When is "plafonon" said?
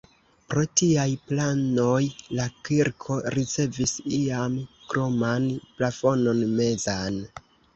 5.77-6.43